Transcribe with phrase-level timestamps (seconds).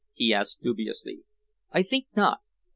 [0.13, 1.19] he asked dubiously.
[1.71, 2.39] "I think not.